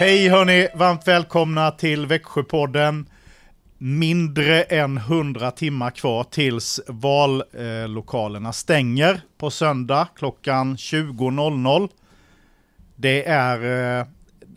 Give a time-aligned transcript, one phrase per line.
[0.00, 3.08] Hej hörni, varmt välkomna till Växjöpodden.
[3.78, 11.88] Mindre än 100 timmar kvar tills vallokalerna stänger på söndag klockan 20.00.
[12.96, 13.56] Det är,
[14.00, 14.06] eh,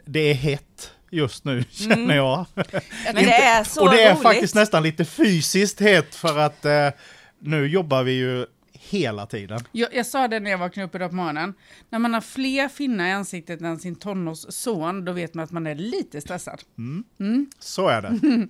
[0.06, 2.46] det är hett just nu känner jag.
[2.56, 2.66] Men
[3.16, 4.24] det är så Och det är roligt.
[4.24, 6.90] faktiskt nästan lite fysiskt hett för att eh,
[7.40, 8.46] nu jobbar vi ju
[8.90, 9.60] hela tiden.
[9.72, 11.54] Jag, jag sa det när jag vaknade upp idag på morgonen.
[11.90, 15.68] När man har fler finnar i ansiktet än sin tonårsson, då vet man att man
[15.68, 16.62] är lite stressad.
[17.60, 18.20] Så är det.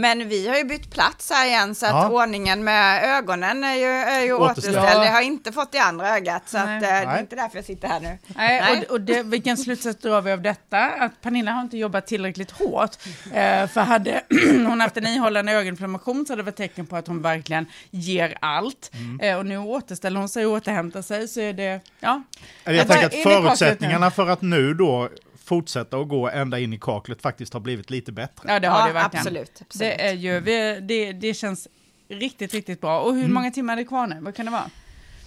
[0.00, 2.08] Men vi har ju bytt plats här igen så att Ja.
[2.10, 4.76] ordningen med ögonen är ju, är ju Återställd.
[4.76, 5.04] Ja.
[5.04, 6.76] Jag har inte fått det andra ögat så att, Nej.
[6.76, 8.18] eh, det är inte därför jag sitter här nu.
[8.36, 8.84] Nej, Nej.
[8.86, 10.78] och, och det, vilken slutsats drar vi av detta?
[10.84, 12.96] Att Pernilla har inte jobbat tillräckligt hårt.
[13.32, 14.22] Eh, för hade
[14.66, 18.38] hon haft en ihållande ögoninflammation så hade det varit tecken på att hon verkligen ger
[18.40, 18.90] allt.
[19.22, 22.22] Eh, och nu återställer hon sig och återhämtar sig så är det, ja.
[22.64, 25.08] Jag Jag tänker att förutsättningarna för att nu då
[25.44, 28.52] fortsätta och gå ända in i kaklet faktiskt har blivit lite bättre.
[28.52, 29.20] Ja, det har Ja, det verkligen.
[29.20, 29.68] absolut, absolut.
[29.98, 31.68] Det, är ju, vi, det, det känns
[32.08, 33.00] riktigt, riktigt bra.
[33.00, 33.34] Och hur Mm.
[33.34, 34.16] många timmar är det kvar nu?
[34.20, 34.70] Vad kan det vara?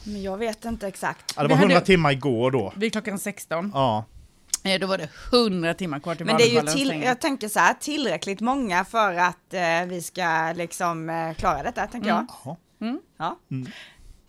[0.03, 1.33] Men jag vet inte exakt.
[1.35, 2.73] Ja, det Vi var 100 hade- timmar igår då.
[2.75, 3.71] Vid klockan 16.
[3.73, 4.05] Ja,
[4.63, 7.47] Eh, Då var det 100 timmar kvar till Men det är ju till, jag tänker
[7.49, 12.25] så här, tillräckligt många för att eh, vi ska liksom eh, klara detta, tänker jag.
[12.45, 12.55] Jaha.
[13.17, 13.37] Ja.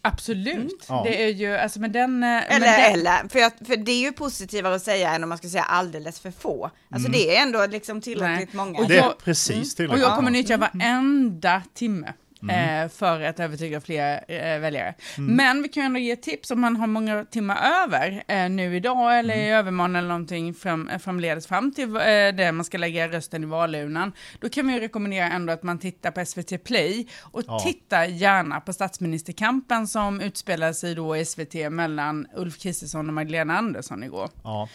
[0.02, 0.84] Absolut.
[0.88, 1.02] Ja.
[1.06, 2.22] Det är ju, alltså med den...
[2.22, 5.28] eh, Eller, den, eller för, jag, för det är ju positivare att säga än om
[5.28, 6.70] man ska säga alldeles för få.
[6.90, 8.64] Alltså det är ändå liksom tillräckligt Nej.
[8.66, 8.78] många.
[8.78, 10.02] Och det är jag- precis Och tillräckligt.
[10.06, 10.68] jag kommer nyttja Mm.
[10.72, 12.12] varenda timme.
[12.42, 12.84] Mm.
[12.84, 14.94] Eh, för att övertyga fler eh, väljare.
[15.18, 18.76] Men vi kan ju ändå ge tips om man har många timmar över eh, nu
[18.76, 19.46] idag eller Mm.
[19.46, 22.00] i övermorgon eller någonting fram, framledes fram till eh,
[22.36, 24.12] det man ska lägga rösten i valurnan.
[24.40, 27.58] Då kan vi rekommendera ändå att man tittar på SVT Play och Ja.
[27.60, 33.58] titta gärna på statsministerkampen som utspelade sig då i SVT mellan Ulf Kristersson och Magdalena
[33.58, 34.28] Andersson igår.
[34.44, 34.68] Ja.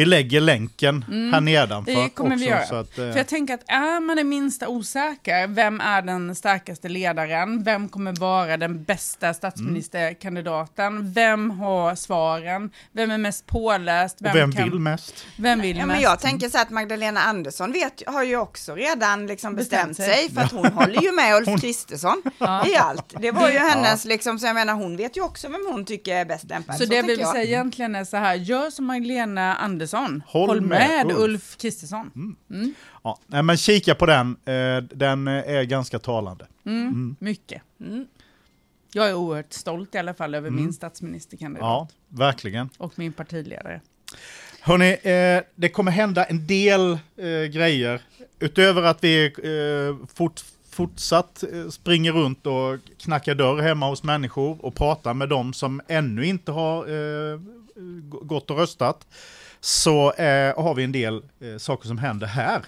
[0.00, 1.02] Vi lägger länken
[1.32, 2.02] här nedanför Mm.
[2.04, 2.44] Det kommer också.
[2.44, 2.66] vi göra.
[2.66, 6.34] Så att, eh, För jag tänker att är man det minsta osäker, vem är den
[6.34, 7.62] starkaste ledaren?
[7.64, 11.12] Vem kommer vara den bästa statsministerkandidaten?
[11.12, 12.70] Vem har svaren?
[12.92, 14.20] Vem är mest påläst?
[14.20, 15.24] och vem kan, vill mest?
[15.38, 15.94] Vem vill Ja, mest?
[15.96, 20.08] men jag tänker så att Magdalena Andersson vet, har ju också redan liksom bestämt, Bestämt
[20.10, 20.22] sig.
[20.28, 22.22] sig, för att hon håller ju med Ulf Kristersson
[22.66, 23.14] i allt.
[23.20, 26.14] Det var ju hennes, liksom, så jag menar hon vet ju också vem hon tycker
[26.16, 26.76] är bäst lämpad.
[26.76, 29.89] så det tänker vi vill säga egentligen är så här, gör som Magdalena Andersson.
[29.96, 31.56] Håll Håll, med med, Ulf.
[31.56, 32.36] Kristersson.
[33.02, 33.18] Ja.
[33.26, 34.36] Nej, men kika på den.
[34.44, 36.46] Eh, den är ganska talande.
[37.18, 37.62] Mycket.
[38.92, 41.62] Jag är oerhört stolt i alla fall över min statsministerkandidat.
[41.62, 42.68] Ja, verkligen.
[42.78, 43.80] Och min partiledare.
[44.60, 48.00] Hörni, eh, det kommer hända en del eh, grejer.
[48.38, 50.40] Utöver att vi eh, fort,
[50.70, 55.80] fortsatt eh, springer runt och knackar dörr hemma hos människor och pratar med dem som
[55.88, 57.40] ännu inte har eh,
[58.22, 59.06] gått och röstat.
[59.60, 62.64] Så eh, har vi en del eh, saker som händer här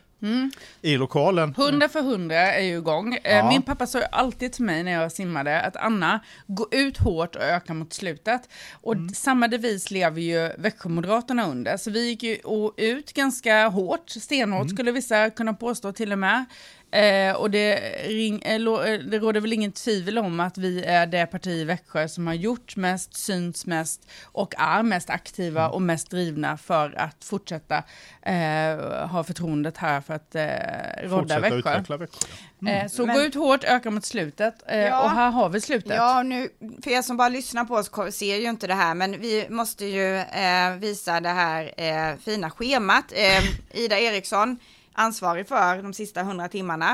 [0.83, 1.55] i lokalen.
[1.57, 3.15] Hundra för hundra är ju igång.
[3.25, 3.49] Eh, Ja.
[3.49, 7.43] Min pappa sa alltid till mig när jag simmade att Anna, gå ut hårt och
[7.43, 8.49] öka mot slutet.
[8.81, 9.09] Och Mm.
[9.15, 11.77] samma devis lever ju Växjömoderaterna under.
[11.77, 12.37] Så vi gick ju
[12.77, 14.69] ut ganska hårt, stenhårt Mm.
[14.77, 16.45] skulle vissa kunna påstå till och med.
[16.93, 17.77] Eh, och det,
[18.09, 21.47] ring, eh, lo, eh, det råder väl ingen tvivel om att vi är det parti
[21.49, 26.57] i Växjö som har gjort mest, synts mest och är mest aktiva och mest drivna
[26.57, 27.83] för att fortsätta
[28.23, 31.59] eh, ha förtroendet här för att eh, Fortsätta Växjö.
[31.59, 32.27] utveckla Växjö.
[32.69, 34.55] Eh, så Men- gå ut hårt, öka mot slutet.
[34.67, 35.03] Eh, Ja.
[35.05, 35.97] Och här har vi slutet.
[35.97, 36.49] Ja, nu,
[36.85, 39.87] för er som bara lyssnar på oss ser ju inte det här, men vi måste
[39.87, 43.13] ju eh, visa det här eh, fina schemat.
[43.13, 44.59] Eh, Ida Eriksson,
[44.93, 46.93] ansvarig för de sista hundra timmarna.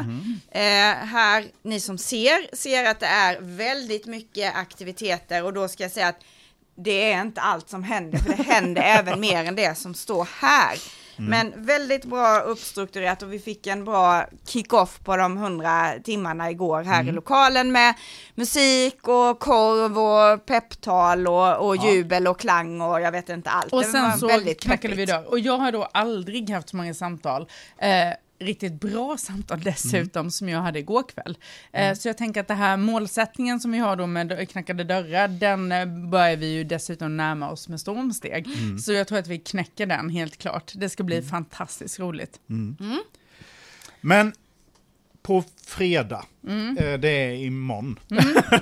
[0.51, 5.83] Eh, här, ni som ser, ser att det är väldigt mycket aktiviteter och då ska
[5.83, 6.21] jag säga att
[6.77, 10.29] det är inte allt som händer, för det händer även mer än det som står
[10.41, 10.79] här.
[11.19, 16.83] Men väldigt bra uppstrukturerat och vi fick en bra kick-off på de hundra timmarna igår
[16.83, 17.95] här i lokalen med
[18.35, 21.91] musik och korv och pepptal och, och Ja.
[21.93, 23.73] jubel och klang och jag vet inte allt.
[23.73, 25.25] Och sen så väldigt knackade vi dörr.
[25.31, 27.49] Och jag har då aldrig haft så många samtal.
[27.79, 27.89] Eh,
[28.39, 31.39] riktigt bra samtal dessutom som jag hade igår kväll.
[31.73, 35.29] Eh, Så jag tänker att det här målsättningen som vi har då med knackade dörrar,
[35.29, 38.47] den eh, börjar vi ju dessutom närma oss med stormsteg.
[38.85, 40.73] Så jag tror att vi knäcker den helt klart.
[40.75, 42.41] Det ska bli fantastiskt roligt.
[44.01, 44.33] Men
[45.23, 46.79] på fredag, Mm.
[46.79, 47.99] eh, det är imorgon.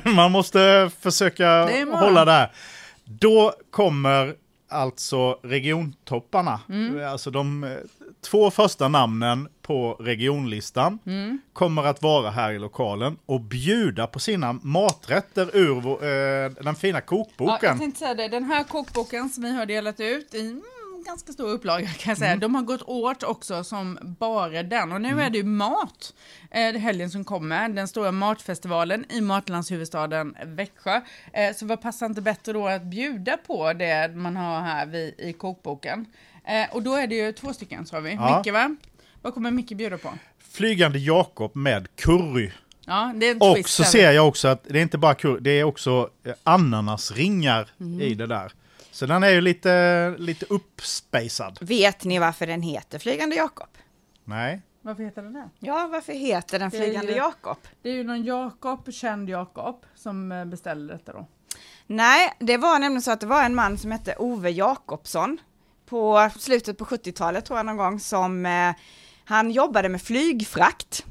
[0.16, 2.52] Man måste försöka Det hålla där.
[3.04, 4.34] Då kommer
[4.68, 7.08] alltså regiontopparna, Mm.
[7.08, 7.76] alltså de
[8.30, 11.38] två första namnen på regionlistan, Mm.
[11.52, 16.74] kommer att vara här i lokalen och bjuda på sina maträtter ur vår, eh, den
[16.74, 17.58] fina Ja, kokboken.
[17.68, 20.62] jag tänkte säga det, den här kokboken som vi har delat ut i mm,
[21.06, 22.30] ganska stor upplaga kan jag säga.
[22.30, 22.40] Mm.
[22.40, 24.92] De har gått åt också som bara den.
[24.92, 25.20] Och nu Mm.
[25.26, 26.14] är det ju mat.
[26.50, 31.00] Eh, helgen som kommer, den stora matfestivalen i matlandshuvudstaden Växjö.
[31.32, 35.14] Eh, så vad passar inte bättre då att bjuda på det man har här vid,
[35.18, 36.06] i kokboken?
[36.46, 38.14] Eh, och då är det ju två stycken sa vi.
[38.14, 38.38] Ja.
[38.44, 38.76] Micke va?
[39.22, 40.12] Vad kommer Micke bjuda på?
[40.38, 42.50] Flygande Jakob med curry.
[42.84, 45.14] Ja, det är en Och twist så ser jag också att det är inte bara
[45.14, 48.00] curry, det är också eh, ananasringar Mm.
[48.00, 48.52] i det där.
[48.90, 51.58] Så den är ju lite, lite uppspacad.
[51.60, 53.68] Vet ni varför den heter Flygande Jakob?
[54.24, 54.62] Nej.
[54.82, 55.48] Varför heter den det?
[55.58, 57.56] Ja, varför heter den Flygande ju- Jakob?
[57.82, 61.26] Det är ju någon Jakob, känd Jakob, som eh, beställde detta då.
[61.86, 65.38] Nej, det var nämligen så att det var en man som hette Ove Jakobsson
[65.86, 68.72] på slutet på 70-talet tror jag någon gång som eh,
[69.24, 71.04] han jobbade med flygfrakt.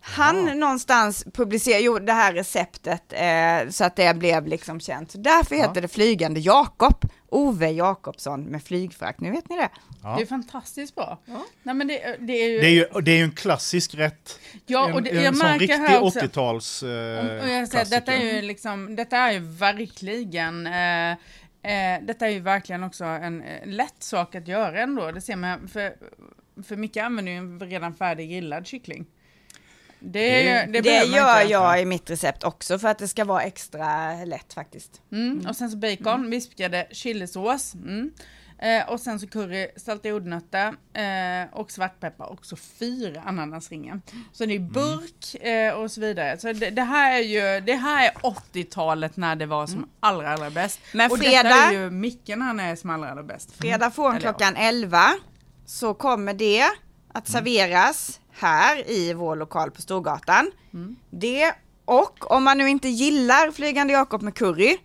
[0.00, 0.54] Han Ja.
[0.54, 5.10] någonstans publicerade, det här receptet eh, så att det blev liksom känt.
[5.10, 5.62] Så därför Ja.
[5.62, 7.04] heter det Flygande Jakob.
[7.28, 9.68] Ove Jakobsson med flygfrakt, nu vet ni det.
[10.02, 10.14] Ja.
[10.16, 11.18] Det är fantastiskt bra.
[11.24, 11.44] Ja.
[11.62, 12.60] Nej, men det, det är ju...
[12.60, 14.38] Det är ju det är ju en klassisk rätt.
[14.66, 16.18] ja, en och det, en jag sån märker riktig här också...
[16.20, 21.16] 80-tals Och- eh, och jag säger, detta är ju liksom, detta är ju verkligen, eh,
[21.66, 25.10] eh, detta är ju verkligen också en eh, lätt sak att göra ändå.
[25.12, 25.94] Det ser man, för,
[26.62, 29.06] för Micke använder ju en redan färdig grillad kyckling.
[29.98, 33.42] Det, Det- det, Det, gör jag i mitt recept också för att det ska vara
[33.42, 35.00] extra lätt faktiskt.
[35.12, 35.46] Mm.
[35.48, 37.74] Och sen så bacon, vispade chilisås.
[38.58, 38.82] Mm.
[38.82, 44.00] Eh, och sen så curry, salta jordnötter eh, och svartpeppar och så fyra ananasringar.
[44.32, 46.38] Så det är burk eh, och så vidare.
[46.38, 50.32] Så det, det här är ju, det här är 80-talet när det var som allra
[50.32, 50.80] allra bäst.
[50.92, 53.52] Men och detta fredag- är ju Micke när han är som allra allra bäst.
[53.52, 55.00] Fredag från Eller klockan 11
[55.66, 56.64] så kommer det
[57.12, 60.50] att serveras här i vår lokal på Storgatan.
[61.10, 61.52] Det
[61.84, 64.76] och om man nu inte gillar Flygande Jakob med curry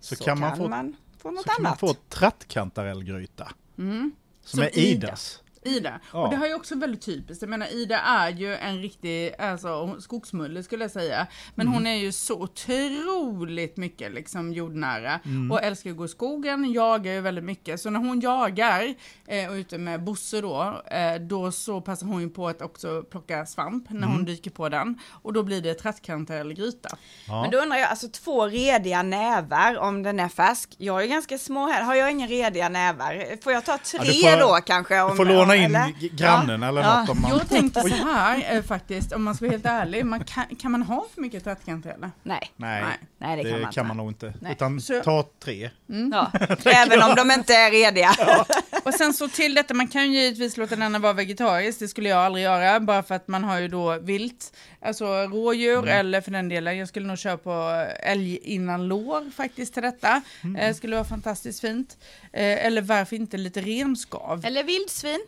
[0.00, 1.80] Så, så kan man få, man få något så kan man annat.
[1.80, 3.52] få trattkantarellgryta.
[3.78, 4.12] Mm.
[4.44, 5.06] Som, Som är Ida.
[5.08, 5.34] Idas.
[5.41, 5.41] Ida.
[5.64, 6.24] Ja.
[6.24, 7.42] Och det här är också väldigt typiskt.
[7.42, 11.26] Jag menar Ida är ju en riktig alltså, skogsmulle skulle jag säga.
[11.54, 11.74] Men Mm.
[11.74, 15.20] hon är ju så otroligt mycket liksom jordnära.
[15.24, 15.52] Mm.
[15.52, 17.80] Och älskar att gå i skogen, jagar ju väldigt mycket.
[17.80, 18.94] Så när hon jagar
[19.26, 22.62] eh, och är ute med Bosse då, eh, då så passar hon ju på att
[22.62, 24.10] också plocka svamp när Mm.
[24.10, 24.98] hon dyker på den.
[25.22, 26.88] Och då blir det trattkantarellgryta.
[27.28, 27.42] Ja.
[27.42, 30.74] Men då undrar jag, alltså två rediga nävar om den är färsk.
[30.78, 33.42] Jag är ganska små här, har jag inga rediga nävar?
[33.42, 35.00] Får jag ta tre du får- då kanske?
[35.00, 36.16] Om, Du får låna in eller?
[36.16, 37.00] grannen eller Ja.
[37.00, 37.30] något om man...
[37.30, 40.70] Jag tänkte så här eh, faktiskt, om man ska vara helt ärlig, man kan, kan
[40.72, 42.10] man ha för mycket trattkantareller?
[42.22, 42.98] Nej, Nej, Nej.
[43.18, 43.82] nej det, det, kan man kan inte.
[43.88, 44.34] man nog inte.
[44.40, 44.52] Nej.
[44.52, 45.70] Utan Så- ta tre.
[46.12, 46.30] Ja.
[46.64, 48.14] Även om de inte är rediga.
[48.84, 52.08] Och sen så till detta, man kan ju givetvis låta denna vara vegetarisk, det skulle
[52.08, 56.30] jag aldrig göra, bara för att man har ju då vilt, alltså rådjur eller för
[56.30, 60.22] den delen, jag skulle nog köra på älg innan lår faktiskt till detta,
[60.58, 61.96] eh, skulle vara fantastiskt fint.
[62.32, 64.44] Eh, eller varför inte lite renskav?
[64.46, 65.20] Eller vildsvin.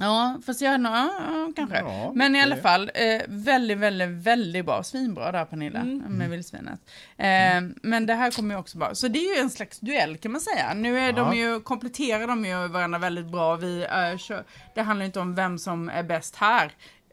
[0.00, 1.78] Ja, fast jag nog, ja, ja, kanske.
[1.78, 4.82] Ja, Men i det- alla fall, eh, väldigt, väldigt, väldigt bra.
[4.82, 6.80] Svinbra där Pernilla, med vildsvinet.
[7.16, 8.94] Eh, Men det här kommer ju också bra.
[8.94, 10.74] Så det är ju en slags duell kan man säga.
[10.74, 11.34] Nu är de Ja.
[11.34, 13.56] ju, kompletterar de ju varandra väldigt bra.
[13.56, 14.44] Vi, eh, kör,
[14.74, 16.72] det handlar inte om vem som är bäst här,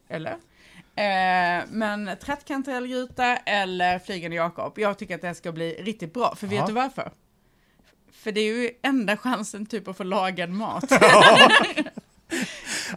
[0.09, 0.31] eller?
[0.97, 4.79] Eh, men trattkantarellgryta eller flygande Jakob.
[4.79, 6.35] Jag tycker att det här ska bli riktigt bra.
[6.35, 6.65] För vet Ja.
[6.67, 7.11] du varför?
[8.11, 10.91] För det är ju enda chansen typ att få lagad mat.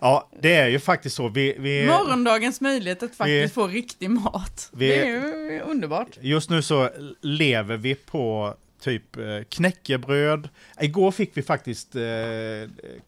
[0.01, 1.29] Ja, det är ju faktiskt så.
[1.29, 4.71] Vi, vi, Morgondagens möjlighet att faktiskt Vi- få riktig mat.
[4.73, 6.09] Det är ju underbart.
[6.21, 6.91] just nu så
[7.23, 10.49] lever vi på typ eh, knäckebröd.
[10.81, 12.03] Igår fick vi faktiskt eh,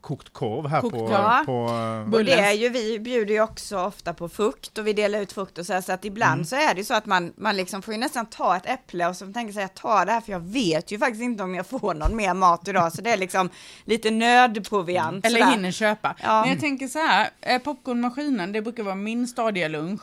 [0.01, 1.07] kokt korv här Kokt på...
[1.09, 1.45] korv.
[1.45, 1.67] på
[2.09, 5.21] eh, Och det är ju, vi bjuder ju också ofta på frukt och vi delar
[5.21, 6.45] ut frukt och så här, så att ibland Mm.
[6.45, 9.07] så är det ju så att man, man liksom får ju nästan ta ett äpple
[9.09, 11.55] och så tänker sig jag tar det här för jag vet ju faktiskt inte om
[11.55, 13.51] jag får någon mer mat idag så det är liksom
[13.85, 15.27] lite nödproviant.
[15.27, 15.53] Eller sådär.
[15.53, 16.17] hinner köpa.
[16.23, 16.41] Ja.
[16.41, 20.01] Men jag tänker så här, eh, popcornmaskinen, det brukar vara min stadiga lunch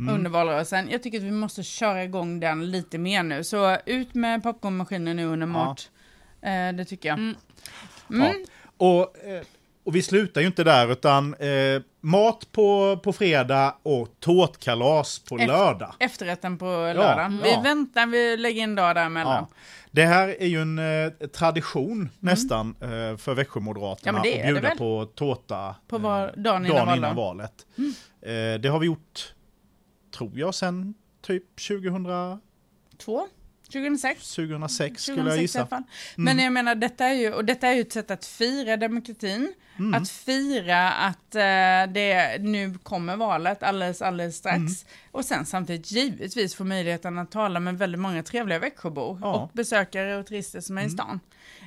[0.00, 0.14] Mm.
[0.14, 0.88] under valrörelsen.
[0.90, 3.44] Jag tycker att vi måste köra igång den lite mer nu.
[3.44, 5.90] Så ut med popcornmaskinen nu under mat.
[6.42, 7.18] Eh, det tycker jag.
[7.18, 7.34] Mm.
[8.08, 8.32] Ja.
[8.76, 9.42] Och, eh,
[9.84, 15.34] och vi slutar ju inte där, utan eh, mat på, på fredag och tårtkalas på
[15.36, 15.94] Efter- lördag.
[15.98, 17.40] Efterrätten på lördagen.
[17.44, 17.56] ja.
[17.62, 19.46] Vi väntar, vi lägger in dag däremellan.
[19.50, 19.56] Ja.
[19.90, 25.04] Det här är ju en eh, tradition nästan eh, för Växjömoderaterna Ja, att bjuda på
[25.14, 26.96] tårta På eh, var, dagen innan dagen valet.
[26.98, 27.52] innan valet.
[28.22, 29.34] Eh, det har vi gjort,
[30.10, 32.40] tror jag, sen typ 2000,
[32.98, 33.26] Två?
[33.72, 34.34] 2006.
[34.34, 35.66] 2006 skulle 2006 jag i gissa.
[35.66, 35.82] fall.
[36.16, 39.54] Men jag menar, detta är ju, och detta är ju ett sätt att fira demokratin.
[39.94, 44.86] Att fira att eh, det nu kommer valet alldeles, alldeles strax.
[45.10, 49.34] Och sen samtidigt givetvis få möjligheten att tala med väldigt många trevliga Växjöbor Ja.
[49.34, 51.20] och besökare och turister som är i stan.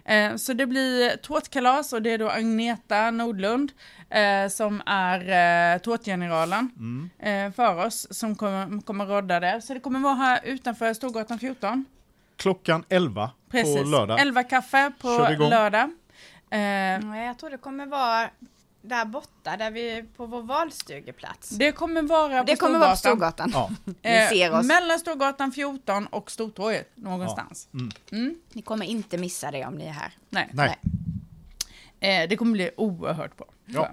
[0.05, 3.71] Eh, så det blir tårtkalas och det är då Agneta Nordlund
[4.09, 5.19] eh, som är
[5.73, 6.69] eh, tårtgeneralen
[7.19, 9.61] eh, för oss som kommer, kommer rodda det.
[9.61, 11.85] Så det kommer vara här utanför Storgatan 14.
[12.37, 13.77] Klockan 11 Precis.
[13.77, 14.19] på lördag.
[14.19, 15.07] 11 kaffe på
[15.39, 15.83] lördag.
[16.49, 16.59] Eh,
[17.01, 18.29] Nej, jag tror det kommer vara
[18.83, 21.49] där borta, där vi på vår valstugeplats.
[21.49, 23.49] det kommer vara på Det kommer vara på Storgatan.
[23.49, 23.87] Storgatan.
[24.01, 24.65] Ja, Ni ser oss.
[24.65, 27.67] Mellan Storgatan 14 och Stortorget någonstans.
[28.53, 30.13] Ni kommer inte missa det om ni är här.
[30.29, 30.49] Nej.
[30.53, 30.79] nej.
[31.99, 33.47] Eh, det kommer bli oerhört bra.
[33.65, 33.89] Ja.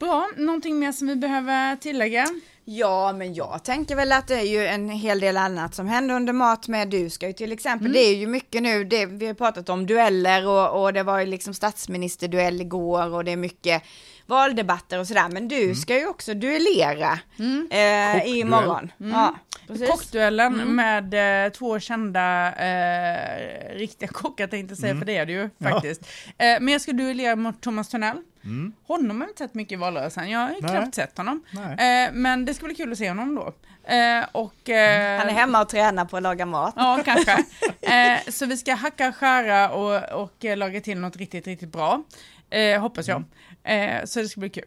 [0.00, 2.26] Bra, någonting mer som vi behöver tillägga?
[2.64, 6.14] Ja, men jag tänker väl att det är ju en hel del annat som händer
[6.14, 7.92] under mat med Du ska ju till exempel.
[7.92, 11.18] Det är ju mycket nu, det, vi har pratat om dueller och, och det var
[11.18, 13.82] ju liksom statsministerduell igår och det är mycket
[14.26, 15.28] valdebatter och sådär.
[15.28, 18.36] Men du ska ju också duellera eh, Kockduell.
[18.36, 18.92] imorgon.
[18.98, 19.34] Ja,
[19.66, 19.88] precis.
[19.88, 20.76] Kockduellen Mm.
[20.76, 25.40] med eh, två kända eh, riktiga kockar tänkte jag säga, för det är det ju
[25.40, 25.50] Mm.
[25.58, 25.70] Ja.
[25.70, 26.02] faktiskt.
[26.38, 27.88] Eh, men jag ska duellera mot Thomas
[28.42, 28.70] Törnell.
[28.86, 30.58] Honom har jag inte sett mycket i valrörelsen, jag har Mm.
[30.62, 30.70] Nej.
[30.70, 31.44] knappt sett honom.
[31.78, 33.54] Eh, men det ska bli kul att se honom då.
[33.94, 36.74] Eh, och, eh, Han är hemma och tränar på att laga mat.
[36.76, 37.36] Ja, kanske.
[37.80, 42.02] Eh, så vi ska hacka, skära och, och eh, laga till något riktigt, riktigt bra.
[42.50, 43.24] Eh, hoppas jag.
[43.62, 44.64] Eh, så det ska bli kul.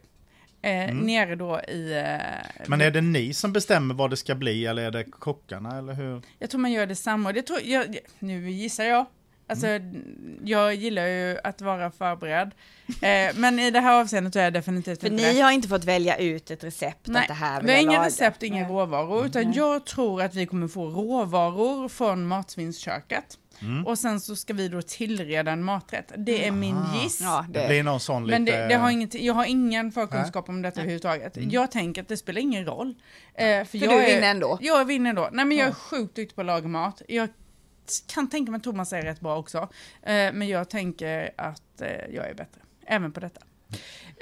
[0.62, 1.94] Eh, Nere då i...
[1.94, 5.78] Eh, Men är det ni som bestämmer vad det ska bli eller är det kockarna
[5.78, 6.22] eller hur?
[6.40, 7.34] Jag tror man gör det samma.
[7.34, 9.06] Det tror, jag, nu gissar jag.
[9.48, 9.68] Alltså,
[10.44, 12.52] jag gillar ju att vara förberedd.
[13.02, 15.68] Eh, men i det här avseendet så är jag definitivt För inte ni har inte
[15.68, 18.62] fått välja ut ett recept Nej, att det här vill vi har inga recept, inga
[18.62, 18.72] Nej.
[18.72, 23.38] råvaror, utan jag tror att vi kommer få råvaror från matsvinnsköket.
[23.62, 23.88] Mm.
[23.88, 26.12] Och sen så ska vi då tillreda en maträtt.
[26.18, 27.22] Det är min giss.
[27.22, 28.58] Ja, Det det, blir någon sån Men lite...
[28.62, 31.34] det, det har inget, jag har ingen förkunskap om detta överhuvudtaget.
[31.38, 32.96] Jag tänker att det spelar ingen roll.
[33.36, 34.58] Eh, för För jag du är- vinner ändå.
[34.62, 35.30] Jag vinner ändå.
[35.32, 37.02] Nej men jag är sjukt duktig på att laga mat.
[37.08, 37.30] Jag
[38.08, 39.58] kan tänka mig att Thomas är rätt bra också.
[40.02, 42.62] Eh, men jag tänker att eh, jag är bättre.
[42.86, 43.42] Även på detta.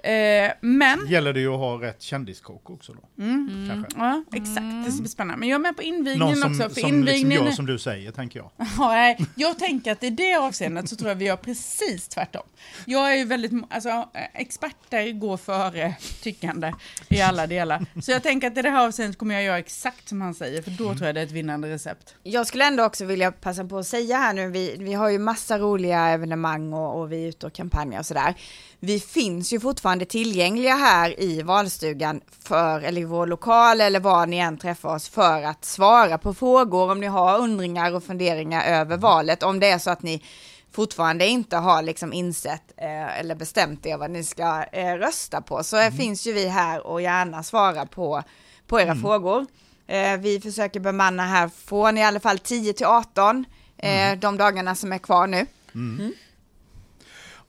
[0.03, 3.23] Eh, men, Gäller det ju att ha rätt kändiskock också då.
[3.23, 3.69] Mm.
[3.69, 3.99] Kanske.
[3.99, 5.39] ja exakt, det ska bli spännande.
[5.39, 6.69] Men jag är med på Någon invigningen som, också.
[6.69, 8.51] För som liksom invigningen gör som du säger, tänker jag.
[8.77, 12.43] Ja, nej, jag tänker att i det avseendet så tror jag vi gör precis tvärtom.
[12.85, 16.73] Jag är ju väldigt, alltså experter går före tyckande
[17.09, 17.85] i alla delar.
[18.01, 20.61] Så jag tänker att i det här avseendet kommer jag göra exakt som han säger,
[20.61, 22.15] för då tror jag det är ett vinnande recept.
[22.23, 25.19] Jag skulle ändå också vilja passa på att säga här nu, vi, vi har ju
[25.19, 28.35] massa roliga evenemang och, och vi är ute och kampanjar och sådär.
[28.83, 34.25] Vi finns ju fortfarande tillgängliga här i valstugan för, eller i vår lokal eller var
[34.25, 38.65] ni än träffar oss för att svara på frågor om ni har undringar och funderingar
[38.65, 39.43] över valet.
[39.43, 40.23] Om det är så att ni
[40.71, 45.63] fortfarande inte har liksom insett eh, eller bestämt er vad ni ska eh, rösta på
[45.63, 48.23] så finns ju vi här och gärna svara på,
[48.67, 49.45] på era frågor.
[49.87, 53.45] Eh, vi försöker bemanna här från i alla fall 10 till 18
[53.77, 55.45] eh, de dagarna som är kvar nu.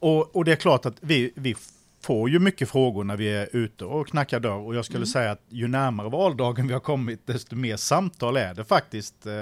[0.03, 1.55] Och, och det är klart att vi, vi
[2.03, 4.67] får ju mycket frågor när vi är ute och knackar dörr.
[4.67, 5.07] Och jag skulle Mm.
[5.07, 9.33] säga att ju närmare valdagen vi har kommit, desto mer samtal är det faktiskt eh,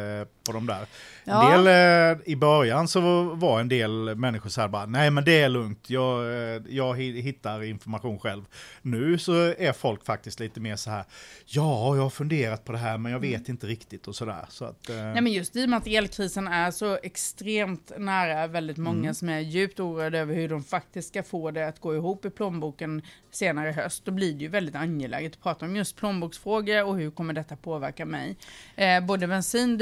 [0.44, 0.86] på de där.
[1.24, 1.52] Ja.
[1.54, 5.24] En del, eh, I början så var en del människor så här bara, nej men
[5.24, 8.42] det är lugnt, jag, eh, jag hi- hittar information själv.
[8.82, 11.04] Nu så är folk faktiskt lite mer så här,
[11.46, 14.44] ja, jag har funderat på det här men jag vet inte riktigt och sådär.
[14.48, 18.46] Så att, eh, Nej men just i och med att elkrisen är så extremt nära
[18.46, 21.94] väldigt många som är djupt oroade över hur de faktiskt ska få det att gå
[21.94, 25.76] ihop i plånboken senare i höst, då blir det ju väldigt angeläget att prata om
[25.76, 28.36] just plånboksfrågor och hur kommer detta påverka mig.
[28.76, 29.78] Eh, både bensin,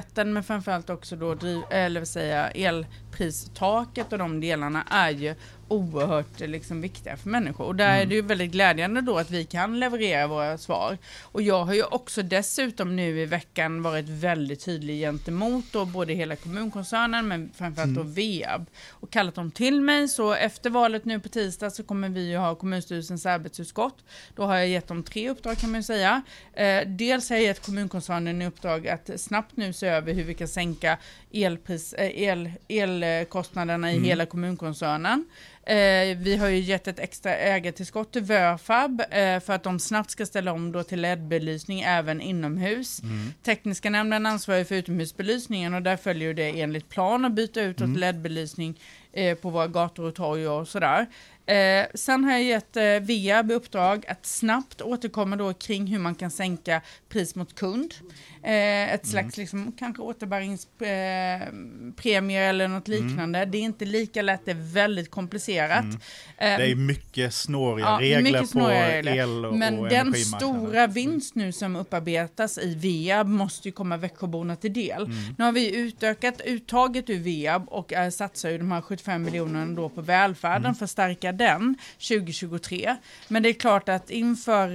[0.00, 5.34] skatten men framförallt också då driv, eller säga, elpristaket och de delarna är ju
[5.70, 7.64] oerhört liksom, viktiga för människor.
[7.64, 10.98] Och där är det ju väldigt glädjande då att vi kan leverera våra svar.
[11.22, 16.12] Och jag har ju också dessutom nu i veckan varit väldigt tydlig gentemot då både
[16.12, 20.08] hela kommunkoncernen men framförallt då VEAB och kallat dem till mig.
[20.08, 24.04] Så efter valet nu på tisdag så kommer vi ju ha kommunstyrelsens arbetsutskott.
[24.34, 26.22] Då har jag gett dem tre uppdrag kan man ju säga.
[26.52, 30.34] Eh, dels har jag gett kommunkoncernen i uppdrag att snabbt nu se över hur vi
[30.34, 30.98] kan sänka
[31.32, 35.24] elpris, eh, el, elkostnaderna i hela kommunkoncernen.
[35.66, 40.10] Eh, vi har ju gett ett extra ägartillskott till Vöfab eh, för att de snabbt
[40.10, 43.02] ska ställa om då till LED-belysning även inomhus.
[43.02, 43.32] Mm.
[43.42, 48.00] Tekniska nämnden ansvarar för utomhusbelysningen och där följer det enligt plan att byta ut Mm.
[48.00, 48.80] LED-belysning
[49.12, 51.06] eh, på våra gator och torg och sådär.
[51.46, 55.98] Eh, sen har jag gett eh, Veab i uppdrag att snabbt återkomma då kring hur
[55.98, 57.94] man kan sänka pris mot kund.
[58.42, 63.44] Eh, ett slags liksom, kanske återbäringspremier eh, eller något liknande.
[63.44, 65.84] Det är inte lika lätt, det är väldigt komplicerat.
[65.84, 65.90] Eh,
[66.38, 69.16] Det är mycket snåriga Ja, regler mycket på snåriga regler.
[69.16, 73.96] el och Men och den stora vinst nu som upparbetas i Veab måste ju komma
[73.96, 75.02] Växjöborna till del.
[75.04, 75.16] Mm.
[75.38, 79.88] Nu har vi utökat uttaget ur Veab och satsar ju de här 75 miljonerna då
[79.88, 80.74] på välfärden Mm.
[80.74, 82.96] för att stärka den 2023.
[83.28, 84.66] Men det är klart att inför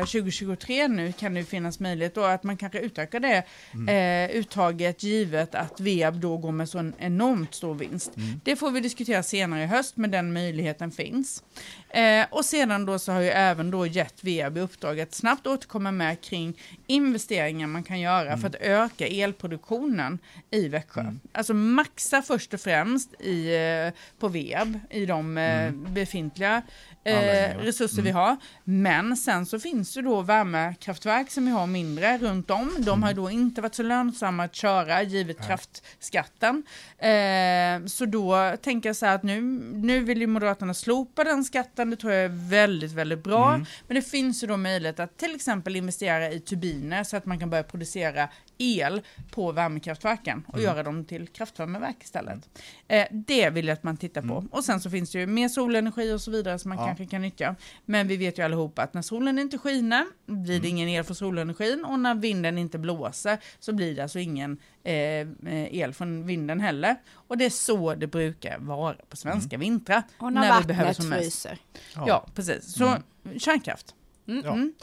[0.06, 3.42] 2023 nu kan det finnas möjlighet då att man kanske utökar det
[3.74, 4.30] Mm.
[4.30, 8.16] eh, uttaget givet att Veab då går med så en enormt stor vinst.
[8.16, 8.40] Mm.
[8.44, 11.42] Det får vi diskutera senare i höst, men den möjligheten finns.
[11.88, 15.46] Eh, och sedan då så har ju även då gett Veab i uppdrag att snabbt
[15.46, 18.40] återkomma med kring investeringar man kan göra Mm.
[18.40, 20.18] för att öka elproduktionen
[20.50, 21.04] i Växjö.
[21.32, 26.62] Alltså maxa först och främst i, eh, på Veab i de eh, befintliga
[27.06, 28.36] eh, resurser vi har.
[28.64, 32.70] Men sen så finns det då värmekraftverk som vi har mindre runt om.
[32.78, 36.62] De har ju då inte varit så lönsamma att köra givet kraftskatten.
[36.98, 39.40] Eh, så då tänker jag så här att nu,
[39.74, 41.90] nu vill ju Moderaterna slopa den skatten.
[41.90, 43.60] Det tror jag är väldigt, väldigt bra.
[43.86, 47.38] Men det finns ju då möjlighet att till exempel investera i turbiner så att man
[47.38, 52.48] kan börja producera el på värmekraftverken och göra dem till kraftvärmeverk istället.
[52.88, 54.44] Eh, det vill jag att man tittar på.
[54.50, 56.86] Och sen så finns det ju mer solenergi och så vidare som man Ja.
[56.86, 57.54] kanske kan nyttja.
[57.84, 61.16] Men vi vet ju allihopa att när solen inte skiner blir det ingen el från
[61.16, 65.26] solenergin och när vinden inte blåser så blir det alltså ingen eh, eh,
[65.74, 66.96] el från vinden heller.
[67.12, 70.02] Och det är så det brukar vara på svenska vintrar.
[70.18, 71.22] Och när, vattnet som mest.
[71.22, 71.58] fryser.
[72.06, 72.26] Ja.
[72.34, 72.72] precis.
[72.72, 72.96] Så
[73.38, 73.94] kärnkraft.
[74.24, 74.34] Ja.
[74.52, 74.74] Mm.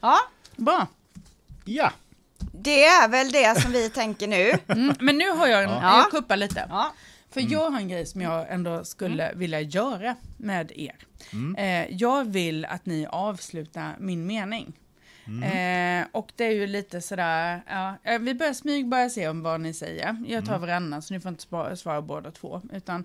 [0.00, 0.18] Ja,
[0.56, 0.86] Bra.
[1.64, 1.92] ja,
[2.62, 4.52] det är väl det som vi tänker nu.
[4.68, 4.94] Mm.
[5.00, 5.96] Men nu har jag en, Ja.
[5.98, 6.66] jag kuppar lite.
[6.68, 6.92] Ja.
[7.30, 10.96] För jag har en grej som jag ändå skulle vilja göra med er.
[11.32, 11.56] Mm.
[11.56, 14.72] Eh, jag vill att ni avslutar min mening.
[15.44, 19.42] Eh, och det är ju lite sådär, ja, eh, vi börjar smyg börja se om
[19.42, 20.16] vad ni säger.
[20.26, 22.62] Jag tar varannan så ni får inte svara, svara båda två.
[22.72, 23.04] Utan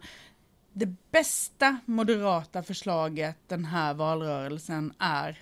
[0.74, 5.38] det bästa moderata förslaget den här valrörelsen är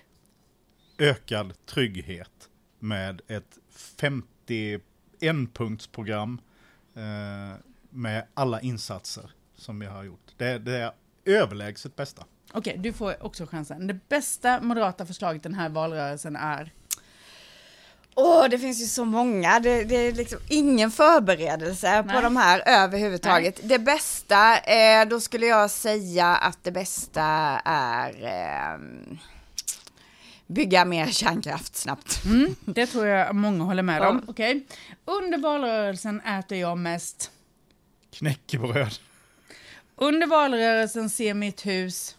[0.98, 2.50] ökad trygghet
[2.80, 6.40] med ett 51-punktsprogram
[6.96, 7.54] eh,
[7.90, 10.34] med alla insatser som vi har gjort.
[10.38, 10.92] Det, det är
[11.26, 12.26] överlägset bästa.
[12.54, 13.88] Okej, du får också chansen.
[13.88, 16.72] Det bästa moderata förslaget den här valrörelsen är
[18.18, 19.60] Åh, det finns ju så många.
[19.60, 22.16] Det, det är liksom ingen förberedelse Nej.
[22.16, 23.60] på de här överhuvudtaget.
[23.64, 27.24] Det bästa, eh, då skulle jag säga att det bästa
[27.66, 28.80] är eh,
[30.48, 32.26] bygga mer kärnkraft snabbt.
[32.26, 34.10] Mm, det tror jag många håller med Ja.
[34.10, 34.24] om.
[34.28, 34.66] Okej.
[35.06, 37.32] Under valrörelsen äter jag mest.
[38.12, 38.94] Knäckebröd.
[39.96, 42.16] Under valrörelsen ser mitt hus.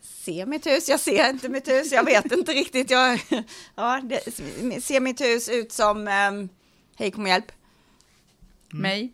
[0.00, 2.90] Se mitt hus, jag ser inte mitt hus, jag vet inte riktigt.
[2.90, 3.20] Jag,
[3.74, 4.20] ja, det,
[4.82, 6.30] ser mitt hus ut som, eh,
[6.98, 7.52] hej kom och hjälp.
[8.70, 9.12] Mig.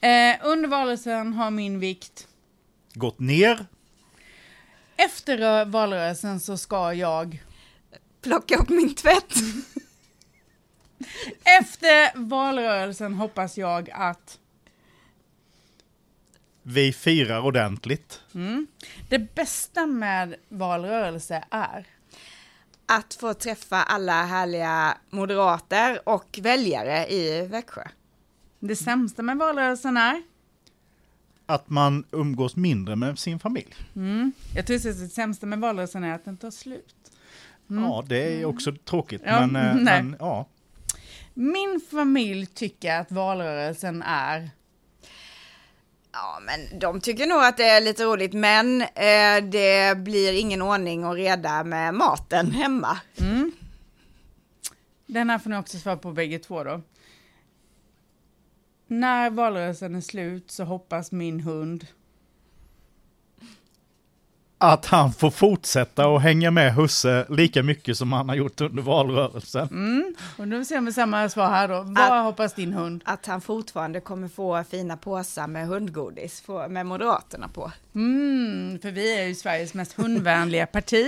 [0.00, 2.28] Eh, under valrörelsen har min vikt.
[2.94, 3.66] Gått ner.
[4.96, 7.42] Efter valrörelsen så ska jag.
[8.26, 9.34] Plocka upp min tvätt.
[11.60, 14.38] Efter valrörelsen hoppas jag att.
[16.62, 18.20] Vi firar ordentligt.
[18.34, 18.66] Mm,
[19.08, 21.86] det bästa med valrörelse är.
[22.86, 27.88] Att få träffa alla härliga moderater och väljare i Växjö.
[28.60, 30.22] Det sämsta med valrörelsen är.
[31.46, 33.74] Att man umgås mindre med sin familj.
[33.96, 37.05] Mm, jag tror att det sämsta med valrörelsen är att den tar slut.
[37.66, 39.22] Ja, det är också tråkigt.
[39.24, 40.48] Ja, men, eh, men ja,
[41.34, 44.50] Min familj tycker att valrörelsen är.
[46.12, 50.62] Ja, men de tycker nog att det är lite roligt, men eh, det blir ingen
[50.62, 52.98] ordning och reda med maten hemma.
[53.20, 53.52] Mm.
[55.06, 56.80] Den här får ni också svara på bägge två då.
[58.86, 61.86] När valrörelsen är slut så hoppas min hund.
[64.58, 68.82] Att han får fortsätta och hänga med husse lika mycket som han har gjort under
[68.82, 69.68] valrörelsen.
[69.68, 70.14] Mm.
[70.36, 71.82] Och då ser vi samma svar här då.
[71.82, 73.02] Vad Att- hoppas din hund?
[73.04, 77.72] Att han fortfarande kommer få fina påsar med hundgodis med Moderaterna på.
[77.94, 81.06] Mm, för vi är ju Sveriges mest hundvänliga parti.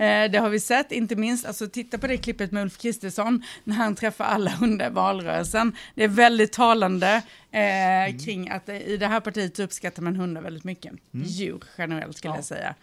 [0.00, 3.42] Eh, det har vi sett, inte minst, alltså titta på det klippet med Ulf Kristersson
[3.64, 5.72] när han träffar alla hundar i valrörelsen.
[5.94, 7.22] Det är väldigt talande.
[7.52, 10.92] Eh, Kring att eh, i det här partiet uppskattar man hundar väldigt mycket.
[11.14, 11.26] Mm.
[11.26, 12.74] Djur generellt skulle jag säga.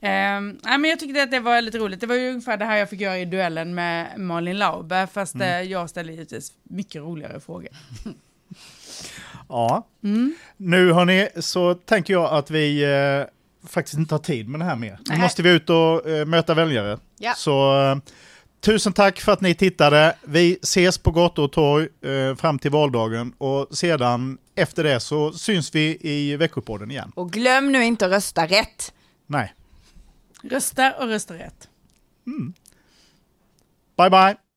[0.00, 2.00] Eh, nej, men jag tyckte att det var lite roligt.
[2.00, 5.06] Det var ju ungefär det här jag fick göra i duellen med Malin Lauber.
[5.06, 5.48] Fast Mm.
[5.48, 7.68] eh, jag ställde givetvis mycket roligare frågor.
[9.48, 9.86] Ja.
[10.56, 14.76] Nu hörni, så tänker jag att vi eh, faktiskt inte har tid med det här
[14.76, 14.98] mer.
[15.10, 16.98] Nu måste vi ut och eh, möta väljare.
[17.18, 17.32] Ja.
[17.36, 17.96] Så eh,
[18.62, 20.16] tusen tack för att ni tittade.
[20.22, 25.32] Vi ses på gator och torg eh, fram till valdagen och sedan efter det så
[25.32, 27.12] syns vi i veckopodden igen.
[27.14, 28.94] Och glöm nu inte att rösta rätt.
[29.26, 29.54] Nej.
[30.42, 31.68] Rösta och rösta rätt.
[33.96, 34.51] Bye bye!